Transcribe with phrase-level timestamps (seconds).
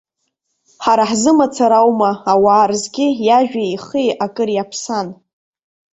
[0.83, 5.07] Ҳара ҳзы мацара аума, ауаа рзгьы иажәеи ихи акыр иаԥсан.